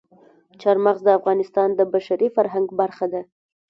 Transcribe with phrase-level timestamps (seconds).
[0.61, 3.21] چار مغز د افغانستان د بشري فرهنګ برخه ده.